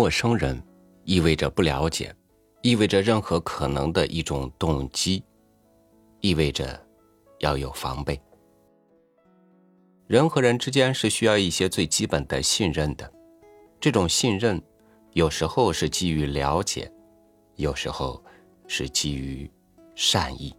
[0.00, 0.58] 陌生人，
[1.04, 2.16] 意味着不了解，
[2.62, 5.22] 意味着任何可能的一种动机，
[6.20, 6.82] 意味着
[7.40, 8.18] 要有防备。
[10.06, 13.12] 人和人之间是需要一些最基本的信任的，
[13.78, 14.58] 这种信任
[15.12, 16.90] 有时候是基于了解，
[17.56, 18.24] 有时候
[18.66, 19.50] 是基于
[19.94, 20.56] 善意。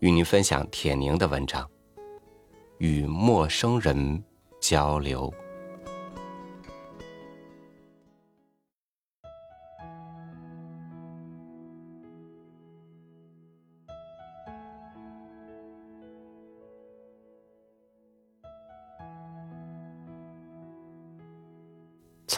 [0.00, 1.64] 与您分享铁凝的文章：
[2.78, 4.24] 与陌生人
[4.60, 5.32] 交流。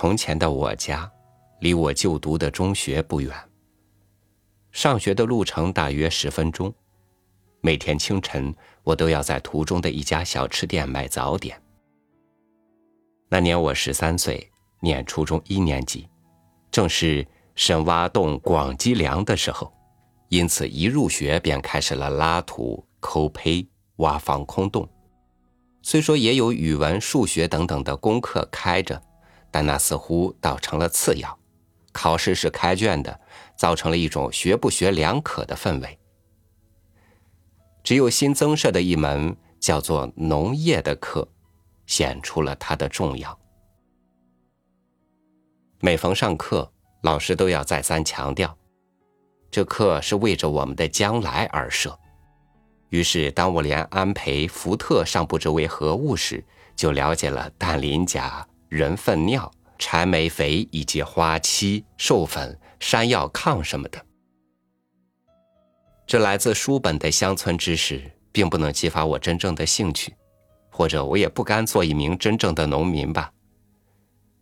[0.08, 1.12] 从前的我家，
[1.60, 3.30] 离我就读的中学不远。
[4.72, 6.72] 上学的路程大约十分钟。
[7.60, 8.54] 每天清晨，
[8.84, 11.60] 我都要在途中的一家小吃店买早点。
[13.28, 16.08] 那年我十三岁，念初中一年级，
[16.70, 19.70] 正是深挖洞、广积粮的时候，
[20.30, 24.88] 因此一入学便开始了拉土、抠胚、挖防空洞。
[25.82, 29.02] 虽说也有语文、数学等等的功课开着。
[29.50, 31.38] 但那似乎倒成了次要，
[31.92, 33.20] 考试是开卷的，
[33.56, 35.98] 造成了一种学不学两可的氛围。
[37.82, 41.28] 只有新增设的一门叫做农业的课，
[41.86, 43.38] 显出了它的重要。
[45.80, 48.58] 每逢上课，老师都要再三强调，
[49.50, 51.96] 这课是为着我们的将来而设。
[52.90, 56.42] 于是，当我连安培、福特尚不知为何物时，
[56.74, 58.47] 就了解了氮磷钾。
[58.68, 64.04] 人粪尿、柴煤肥以及花漆、授粉、山药炕什么的，
[66.06, 70.14] 这来自书本的乡村知识，并不能激发我真正的兴趣，
[70.70, 73.32] 或者我也不甘做一名真正的农民吧。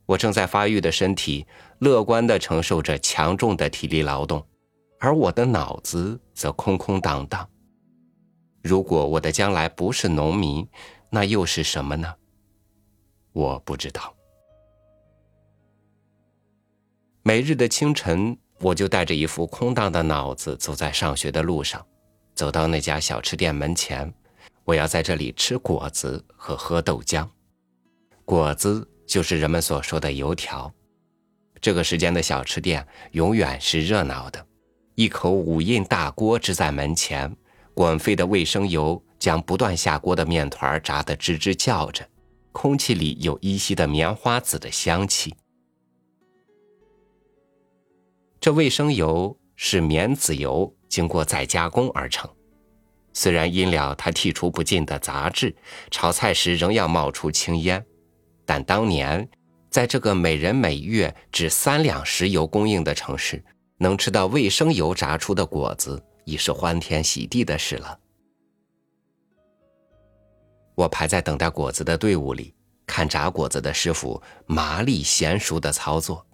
[0.07, 1.47] 我正在发育的身体，
[1.79, 4.45] 乐观地承受着强重的体力劳动，
[4.99, 7.49] 而我的脑子则空空荡荡。
[8.62, 10.67] 如果我的将来不是农民，
[11.11, 12.12] 那又是什么呢？
[13.33, 14.16] 我不知道。
[17.26, 21.84] 每日的清晨，我就带着一副空荡的脑子走在上学的路上，
[22.37, 24.14] 走到那家小吃店门前。
[24.62, 27.28] 我要在这里吃果子和喝豆浆。
[28.25, 30.72] 果子就是人们所说的油条。
[31.60, 34.47] 这个时间的小吃店永远是热闹的，
[34.94, 37.37] 一口五印大锅支在门前，
[37.75, 42.08] 滚沸的卫生油将不断下锅的面团炸得吱吱叫着，
[42.53, 45.34] 空气里有依稀的棉花籽的香气。
[48.47, 52.31] 这卫生油是棉籽油，经过再加工而成。
[53.12, 55.53] 虽然因了它剔除不尽的杂质，
[55.91, 57.85] 炒菜时仍要冒出青烟，
[58.45, 59.29] 但当年
[59.69, 63.45] 在这个每人每月只三两石油供应的城市，
[63.79, 67.99] 能吃到卫生油炸出的果子，已是欢天喜地的事了。
[70.77, 72.55] 我排在等待果子的队伍里，
[72.87, 76.25] 看炸果子的师傅麻利娴熟的操作。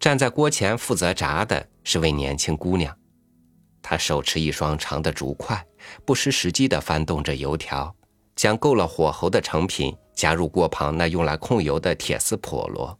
[0.00, 2.96] 站在锅前负责炸的是位年轻姑娘，
[3.82, 5.62] 她手持一双长的竹筷，
[6.06, 7.94] 不失时机地翻动着油条，
[8.34, 12.96] 将够了火候的成品加入锅旁那用来控油的铁丝笸箩。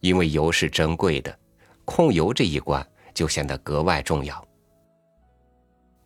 [0.00, 1.38] 因为油是珍贵的，
[1.84, 4.42] 控油这一关就显得格外重要。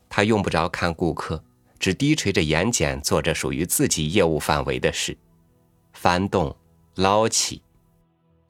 [0.09, 1.41] 她用不着看顾客，
[1.79, 5.17] 只低垂着眼睑做着属于自己业务范围的事，
[5.93, 6.57] 翻动、
[6.97, 7.63] 捞起。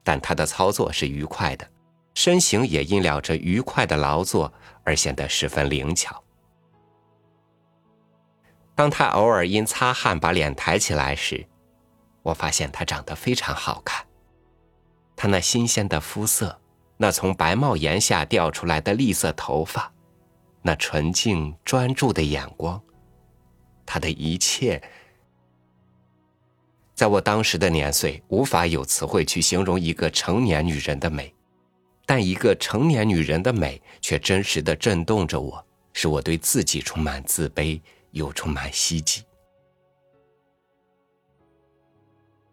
[0.05, 1.69] 但他的操作是愉快的，
[2.15, 4.53] 身形也因了这愉快的劳作
[4.85, 6.23] 而显得十分灵巧。
[8.75, 11.47] 当他偶尔因擦汗把脸抬起来时，
[12.23, 14.05] 我发现他长得非常好看。
[15.15, 16.61] 他那新鲜的肤色，
[16.97, 19.93] 那从白帽檐下掉出来的栗色头发，
[20.63, 22.83] 那纯净专注的眼光，
[23.87, 24.83] 他的一切。
[26.95, 31.35] 在我当时的年岁，无法有词汇去形容一个成年女人的美，
[32.07, 37.81] 但一个成年女人的美却真实的震动着我，使我对自己充满自卑
[38.11, 39.25] 又充满希冀。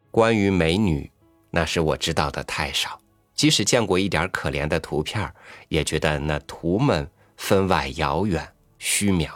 [0.09, 1.11] 关于美女，
[1.51, 2.99] 那是我知道的太少，
[3.35, 5.31] 即使见过一点可怜的图片，
[5.67, 7.07] 也觉得那图们
[7.37, 9.29] 分外遥远虚渺。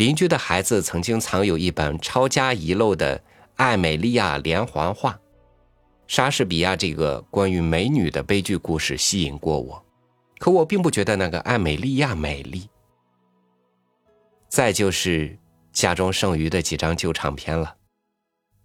[0.00, 3.18] 邻居的孩子曾经藏有一本抄家遗漏的
[3.56, 5.12] 《艾美利亚连环画》，
[6.06, 9.84] 莎士比亚这个关于美女的悲剧故事吸引过我，
[10.38, 12.66] 可我并不觉得那个艾美利亚美丽。
[14.48, 15.38] 再就是
[15.70, 17.76] 家中剩余的几张旧唱片了，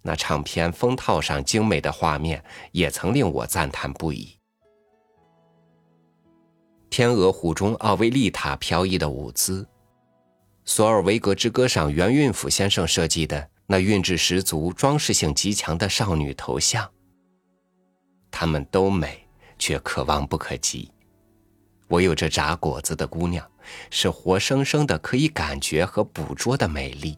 [0.00, 2.42] 那唱片封套上精美的画面
[2.72, 4.38] 也曾令我赞叹不已。
[6.88, 9.68] 天鹅湖中奥维利塔飘逸的舞姿，
[10.68, 16.90] 索尔维格之歌上袁运甫先生设计的那韵致十足、装饰性极强的少女头像，
[18.32, 19.26] 她们都美，
[19.58, 20.90] 却可望不可及。
[21.86, 23.48] 我有这炸果子的姑娘，
[23.90, 27.16] 是活生生的可以感觉和捕捉的美丽。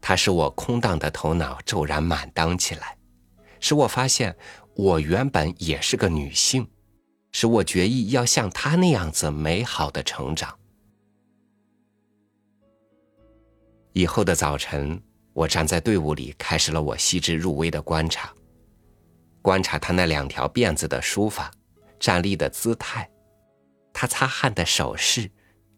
[0.00, 2.96] 它使我空荡的头脑骤然满当起来，
[3.58, 4.36] 使我发现
[4.76, 6.68] 我原本也是个女性，
[7.32, 10.56] 使我决意要像她那样子美好的成长。
[13.94, 15.00] 以后的早晨，
[15.32, 18.34] 我站在队伍里，开始了我细致入微的观察，
[19.40, 21.48] 观察他那两条辫子的梳法，
[22.00, 23.08] 站立的姿态，
[23.92, 25.30] 他擦汗的手势，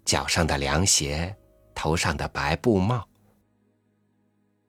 [0.02, 1.36] 脚上的凉鞋，
[1.74, 3.06] 头上的白布帽。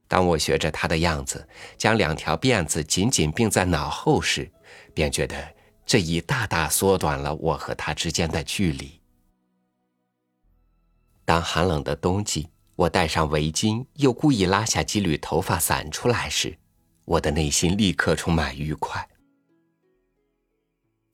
[0.09, 1.47] 当我学着他的样子，
[1.77, 4.51] 将两条辫子紧紧并在脑后时，
[4.93, 5.55] 便觉得
[5.85, 8.99] 这已大大缩短了我和他之间的距离。
[11.23, 16.55] 当寒冷的冬季，我戴上围巾，又故意拉下几缕头发散出来时，
[17.05, 19.09] 我的内心立刻充满愉快。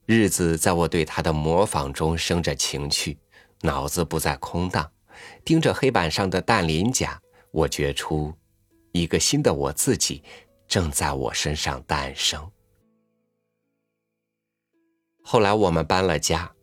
[0.06, 3.18] 日子在我对他的模仿中生着情趣，
[3.62, 4.92] 脑子不再空荡，
[5.46, 7.22] 盯着黑板上的淡磷甲，
[7.52, 8.34] 我觉出。
[8.92, 10.22] 一个新的我自己
[10.68, 12.52] 正在我身上诞生。
[15.24, 16.54] 后来我们搬了家，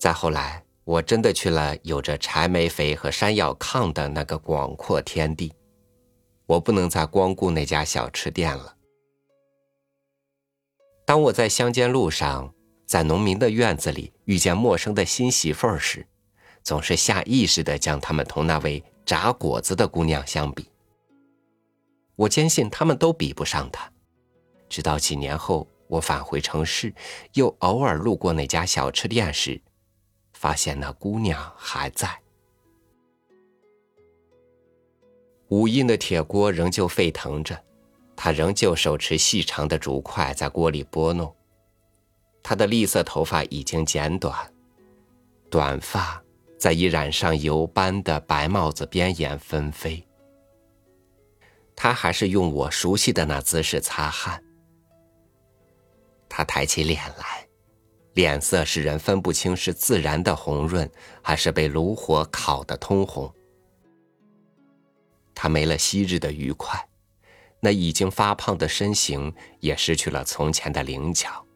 [0.00, 5.52] 再后来我真的去了有着柴煤肥和山药炕的那个广阔天地。
[6.46, 8.74] 我不能再光顾那家小吃店了。
[11.04, 12.54] 当我在乡间路上，
[12.86, 16.06] 在农民的院子里遇见陌生的新媳妇儿时，
[16.62, 20.70] 总是下意识的将他们同那位炸果子的姑娘相比。
[22.16, 23.92] 我坚信他们都比不上他，
[24.70, 26.94] 直到几年后我返回城市，
[27.34, 29.60] 又偶尔路过那家小吃店时，
[30.38, 32.08] 发现那姑娘还在。
[35.48, 37.60] 五印的铁锅仍旧沸腾着，
[38.14, 41.34] 她仍旧手持细长的竹筷在锅里拨弄，
[42.40, 44.32] 她的栗色头发已经剪短，
[45.50, 46.22] 短发
[46.56, 50.06] 在已染上油斑的白帽子边沿纷飞。
[51.74, 54.40] 他还是用我熟悉的那姿势擦汗。
[56.28, 57.47] 他抬起脸来，
[58.18, 60.90] 脸色使人分不清是自然的红润，
[61.22, 63.32] 还是被炉火烤得通红。
[65.36, 66.84] 他没了昔日的愉快，
[67.60, 71.46] 那已经发胖的身形也失去了从前的灵巧。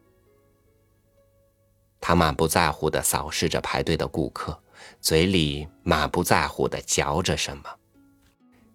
[1.99, 4.57] 他满不在乎的扫视着排队的顾客，
[5.01, 7.65] 嘴里满不在乎的嚼着什么，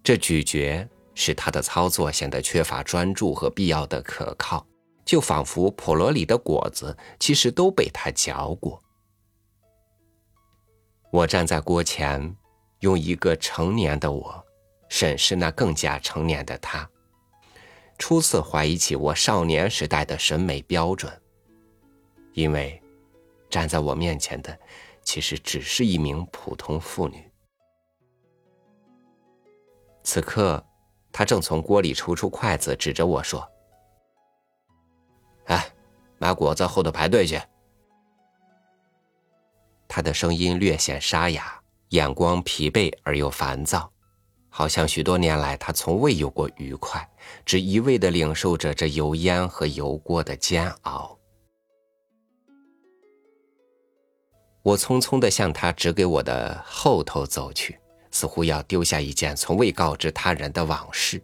[0.05, 0.87] 这咀嚼。
[1.15, 4.65] 使他的操作显得缺乏专注和必要的可靠，
[5.09, 8.79] 就仿佛普罗里的果子其实都被他嚼过。
[11.11, 12.37] 我站在锅前，
[12.81, 14.45] 用一个成年的我
[14.91, 16.87] 审视那更加成年的他，
[17.97, 21.11] 初次怀疑起我少年时代的审美标准，
[22.35, 22.79] 因为
[23.49, 24.55] 站在我面前的
[25.03, 27.25] 其实只是一名普通妇女。
[30.05, 30.63] 此刻。
[31.11, 33.45] 他正从锅里抽出筷子，指着我说
[35.49, 35.71] ：“哎，
[36.17, 37.39] 买果子后头排队去。”
[39.87, 43.93] 他的声音略显沙哑，眼光疲惫而又烦躁，
[44.49, 47.07] 好像许多年来他从未有过愉快，
[47.45, 51.19] 只一味的领受着这油烟和油锅的煎熬。
[54.63, 57.79] 我匆匆的向他指给我的后头走去。
[58.11, 61.23] 似乎要丢下一件从未告知他人的往事，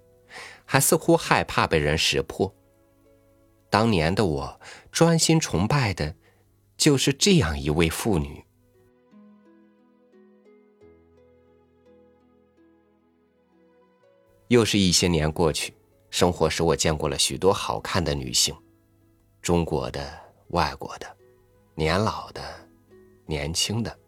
[0.66, 2.54] 还似乎害怕被人识破。
[3.75, 4.61] 当年的我
[4.93, 6.14] 专心崇拜的，
[6.76, 8.45] 就是这样一位妇女。
[14.47, 15.75] 又是一些年过去，
[16.09, 18.54] 生活使我见过了许多好看的女性，
[19.43, 21.16] 中国的、外国的，
[21.75, 22.40] 年老的、
[23.26, 23.99] 年轻的。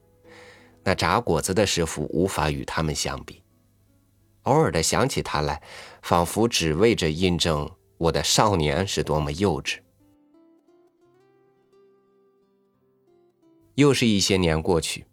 [0.84, 3.42] 那炸果子的师傅无法与他们相比。
[4.42, 5.60] 偶尔的想起他来，
[6.02, 9.78] 仿佛只为着印证我的少年是多么幼稚。
[13.74, 15.04] 又是一些年过去，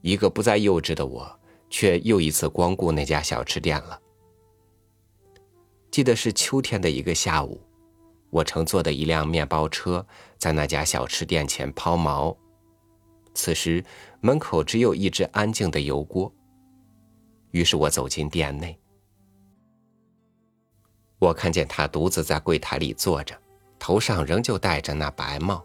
[0.00, 4.00] 一个不再幼稚的我，却又一次光顾那家小吃店了。
[5.90, 7.60] 记得是秋天的一个下午，
[8.30, 10.04] 我乘坐的一辆面包车
[10.38, 12.36] 在那家小吃店前抛锚。
[13.34, 13.84] 此时，
[14.20, 16.32] 门口只有一只安静的油锅。
[17.52, 18.76] 于是我走进店内。
[21.20, 23.38] 我看见他独自在柜台里坐着，
[23.78, 25.62] 头上仍旧戴着那白帽，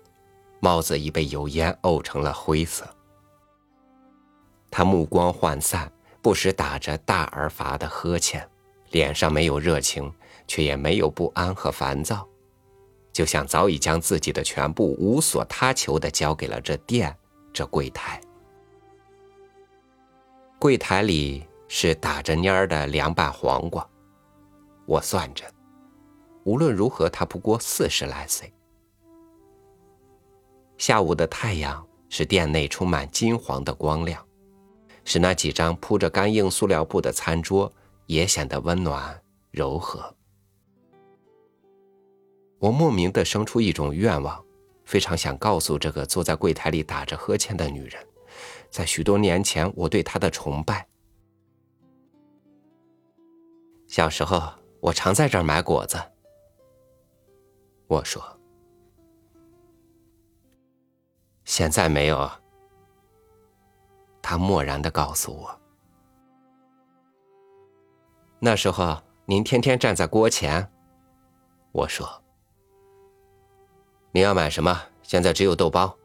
[0.60, 2.86] 帽子已被油烟沤成了灰色。
[4.70, 5.90] 他目光涣散，
[6.22, 8.46] 不时打着大而乏的呵欠，
[8.92, 10.14] 脸上没有热情，
[10.46, 12.28] 却也没有不安和烦躁，
[13.14, 17.16] 就像早已将自己的全部无所他求的交给了这店、
[17.54, 18.20] 这柜台。
[20.60, 23.88] 柜台里是打着蔫儿的凉拌黄瓜。
[24.86, 25.44] 我算着，
[26.44, 28.54] 无论如何，他不过四十来岁。
[30.78, 34.24] 下午的太阳使店内充满金黄的光亮，
[35.04, 37.72] 使那几张铺着干硬塑料布的餐桌
[38.06, 40.16] 也显得温暖柔和。
[42.60, 44.44] 我莫名的生出一种愿望，
[44.84, 48.06] 非常想告诉这个坐在柜台里打着呵欠的女人，
[48.70, 50.88] 在许多年前我对她的崇拜。
[53.88, 54.54] 小时候。
[54.86, 56.00] 我常在这儿买果子。
[57.88, 58.22] 我说
[61.44, 62.30] ：“现在没有。”
[64.22, 65.60] 他漠然的告诉我
[68.38, 70.72] ：“那时候您天天站在锅前。”
[71.74, 72.08] 我说
[74.14, 74.80] ：“你要买什么？
[75.02, 75.98] 现在只有豆包。”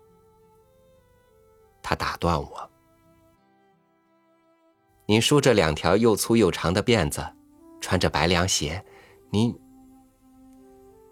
[1.82, 2.70] 他打断我
[5.04, 7.22] ：“您梳着两条又粗又长的辫子。”
[7.80, 8.84] 穿着白凉鞋，
[9.30, 9.58] 你，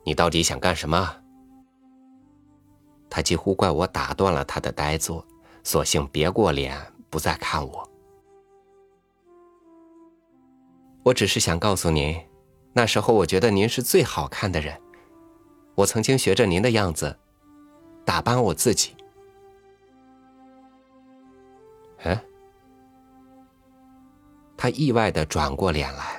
[0.05, 1.17] 你到底想干什么？
[3.11, 5.27] 他几乎怪我打断了他的呆坐，
[5.65, 7.91] 索性别过脸，不再看我。
[11.03, 12.15] 我只是想告诉您，
[12.75, 14.79] 那时候我觉得您是最好看的人，
[15.75, 17.19] 我曾经学着您的样子，
[18.05, 18.95] 打扮我自己。
[22.03, 22.23] 哎，
[24.57, 26.18] 他意外的转过脸来。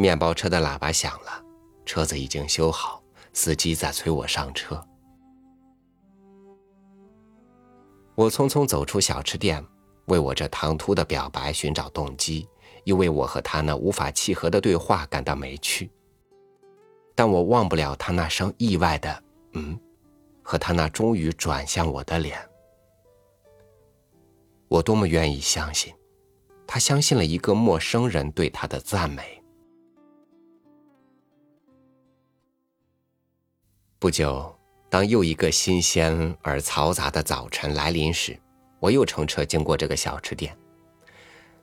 [0.00, 1.44] 面包车的喇叭响了，
[1.84, 3.02] 车子已经修好，
[3.34, 4.82] 司机在催我上车。
[8.14, 9.62] 我匆匆走出小吃店，
[10.06, 12.48] 为我这唐突的表白寻找动机，
[12.84, 15.90] 又为我和他那无法契合的对话感到没趣。
[17.14, 19.78] 但我忘不了他那声意外的“嗯”，
[20.42, 22.38] 和他那终于转向我的脸。
[24.68, 25.92] 我多么愿意相信，
[26.66, 29.39] 他相信了一个陌生人对他的赞美。
[34.00, 34.50] 不久，
[34.88, 38.34] 当又一个新鲜而嘈杂的早晨来临时，
[38.78, 40.56] 我又乘车经过这个小吃店。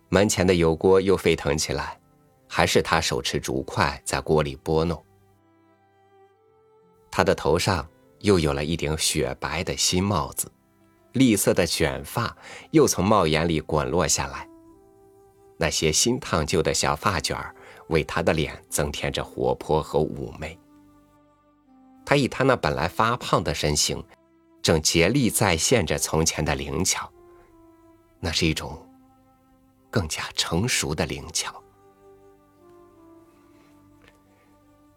[0.10, 2.00] 门前的油锅又沸腾起来，
[2.48, 5.04] 还是他手持竹筷在锅里拨弄。
[7.10, 7.90] 他的头上
[8.20, 10.52] 又有了一顶雪白的新帽子，
[11.14, 12.38] 栗色的卷发
[12.70, 14.48] 又从帽檐里滚落下来。
[15.58, 17.36] 那些新烫旧的小发卷
[17.88, 20.56] 为他的脸增添着活泼和妩媚。
[22.08, 24.02] 他以他那本来发胖的身形，
[24.62, 27.12] 正竭力再现着从前的灵巧。
[28.22, 28.82] 那是一种
[29.92, 31.62] 更加成熟的灵巧。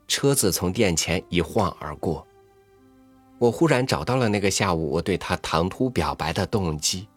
[0.07, 2.25] 车子从店前一晃而过，
[3.41, 7.09] 我忽然找到了那个下午我对他唐突表白的动机。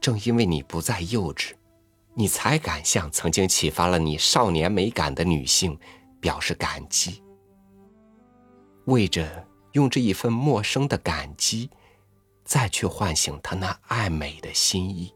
[0.00, 1.52] 正因为你不再幼稚，
[2.14, 5.78] 你才敢向曾经启发了你少年美感的女性。
[6.22, 7.20] 表示感激，
[8.84, 11.68] 为着用这一份陌生的感激，
[12.44, 15.12] 再去唤醒他那爱美的心意。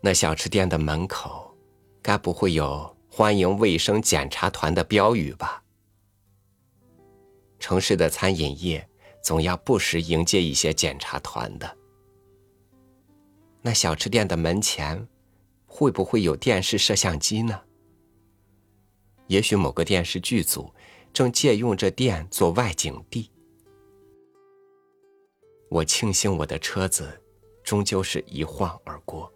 [0.00, 1.52] 那小吃店的门口，
[2.00, 5.60] 该不会有欢迎卫生检查团的标语吧？
[7.58, 8.88] 城市的餐饮业
[9.20, 11.76] 总要不时迎接一些检查团的。
[13.62, 15.08] 那小吃店的门前，
[15.66, 17.60] 会不会有电视摄像机呢？
[19.32, 20.70] 也许某个电视剧组
[21.10, 23.30] 正借用这店做外景地。
[25.70, 27.18] 我庆幸我的车子
[27.64, 29.32] 终究是一晃而过。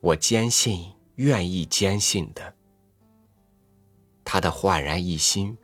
[0.00, 2.52] 我坚信，愿意坚信的，
[4.24, 5.56] 他的焕然一新，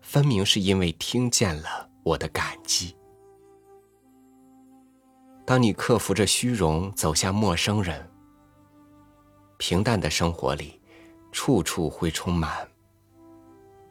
[0.00, 2.96] 分明是因为听见了我的感激。
[5.44, 8.08] 当你克服着虚荣走向陌生人，
[9.58, 10.80] 平淡的生活里，
[11.32, 12.68] 处处会充满。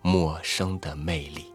[0.05, 1.45] 陌生的魅力。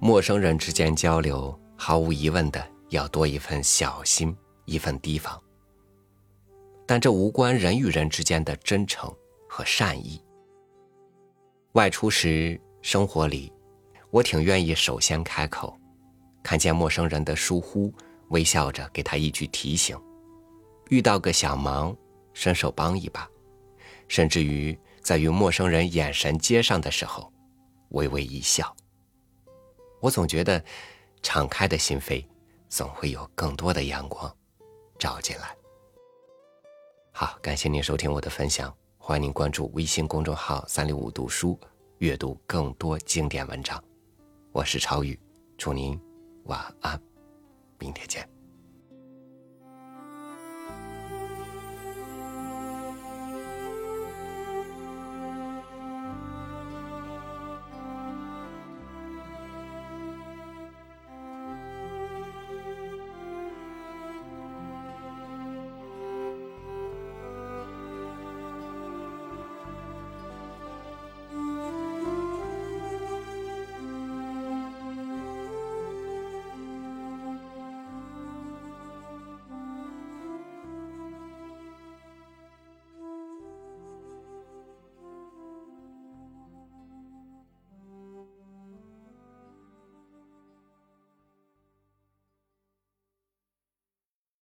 [0.00, 4.36] 陌生人之间交流毫无疑问的要多一份小心。
[4.66, 5.42] 一份提防。
[6.84, 9.12] 但这无关人与人之间的真诚
[9.48, 10.22] 和善意。
[11.72, 13.52] 外出时，生活里，
[14.10, 15.76] 我挺愿意首先开口，
[16.42, 17.92] 看见陌生人的疏忽，
[18.28, 19.98] 微笑着给他一句提醒；
[20.88, 21.96] 遇到个小忙，
[22.32, 23.28] 伸手帮一把，
[24.06, 27.32] 甚至于在与陌生人眼神接上的时候，
[27.90, 28.74] 微微一笑。
[30.00, 30.64] 我总觉得，
[31.20, 32.24] 敞开的心扉，
[32.68, 34.34] 总会有更多的阳光
[34.98, 35.56] 照进来。
[37.12, 41.58] 好，感谢您收听我的分享，欢迎您关注微信公众号“三六五读书”，
[41.98, 43.82] 阅读更多经典文章。
[44.52, 45.18] 我是超宇，
[45.56, 45.98] 祝您
[46.44, 47.00] 晚安，
[47.78, 48.35] 明天见。